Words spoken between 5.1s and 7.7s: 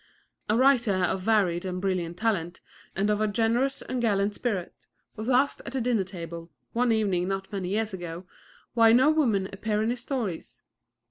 was asked at a dinner table, one evening not many